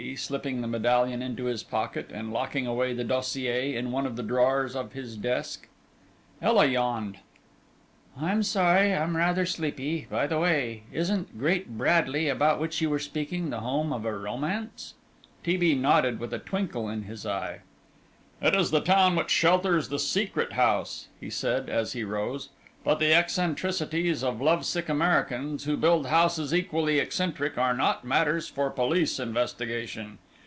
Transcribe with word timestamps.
slipping 0.15 0.59
the 0.61 0.67
medallion 0.67 1.21
into 1.21 1.45
his 1.45 1.61
pocket, 1.61 2.09
and 2.11 2.33
locking 2.33 2.65
away 2.65 2.91
the 2.91 3.03
dossier 3.03 3.75
in 3.75 3.91
one 3.91 4.05
of 4.07 4.15
the 4.15 4.23
drawers 4.23 4.75
of 4.75 4.93
his 4.93 5.15
desk. 5.15 5.67
Ela 6.41 6.65
yawned. 6.65 7.19
"I'm 8.19 8.41
sorry 8.41 8.95
I'm 8.95 9.15
rather 9.15 9.45
sleepy. 9.45 10.07
By 10.09 10.25
the 10.25 10.39
way, 10.39 10.83
isn't 10.91 11.37
Great 11.37 11.77
Bradley, 11.77 12.27
about 12.29 12.59
which 12.59 12.81
you 12.81 12.89
were 12.89 12.99
speaking, 12.99 13.51
the 13.51 13.59
home 13.59 13.93
of 13.93 14.03
a 14.03 14.17
romance?" 14.17 14.95
T. 15.43 15.55
B. 15.55 15.75
nodded 15.75 16.19
with 16.19 16.33
a 16.33 16.39
twinkle 16.39 16.89
in 16.89 17.03
his 17.03 17.23
eye. 17.23 17.59
"It 18.41 18.55
is 18.55 18.71
the 18.71 18.81
town 18.81 19.15
which 19.15 19.29
shelters 19.29 19.89
the 19.89 19.99
Secret 19.99 20.53
House," 20.53 21.09
he 21.19 21.29
said, 21.29 21.69
as 21.69 21.93
he 21.93 22.03
rose, 22.03 22.49
"but 22.83 22.97
the 22.97 23.13
eccentricities 23.13 24.23
of 24.23 24.41
lovesick 24.41 24.89
Americans, 24.89 25.65
who 25.65 25.77
build 25.77 26.07
houses 26.07 26.51
equally 26.51 26.97
eccentric, 26.97 27.55
are 27.55 27.75
not 27.75 28.03
matters 28.03 28.47
for 28.47 28.71
police 28.71 29.19
investigation. 29.19 30.17